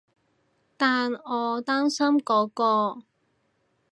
[0.77, 3.03] 但我擔心嗰個